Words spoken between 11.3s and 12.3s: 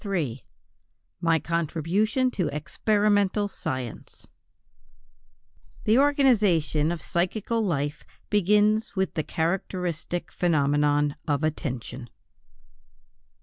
attention=.